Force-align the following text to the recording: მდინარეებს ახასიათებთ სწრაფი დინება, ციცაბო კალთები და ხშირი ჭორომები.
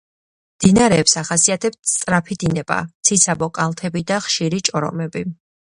მდინარეებს 0.61 1.13
ახასიათებთ 1.21 1.91
სწრაფი 1.91 2.39
დინება, 2.45 2.79
ციცაბო 3.09 3.51
კალთები 3.61 4.05
და 4.13 4.21
ხშირი 4.27 4.67
ჭორომები. 4.71 5.27